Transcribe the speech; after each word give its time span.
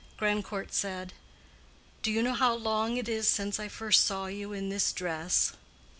Grandcourt 0.17 0.73
said, 0.73 1.13
"Do 2.01 2.11
you 2.11 2.23
know 2.23 2.33
how 2.33 2.55
long 2.55 2.97
it 2.97 3.07
is 3.07 3.27
since 3.27 3.59
I 3.59 3.67
first 3.67 4.03
saw 4.03 4.25
you 4.25 4.51
in 4.51 4.69
this 4.69 4.91
dress?" 4.91 5.51